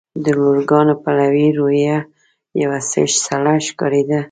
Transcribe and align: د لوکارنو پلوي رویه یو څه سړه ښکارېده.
د 0.23 0.25
لوکارنو 0.41 0.95
پلوي 1.03 1.47
رویه 1.57 1.97
یو 2.63 2.71
څه 2.89 2.99
سړه 3.25 3.53
ښکارېده. 3.67 4.19